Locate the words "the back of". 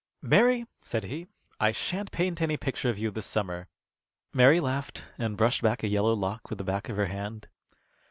6.57-6.97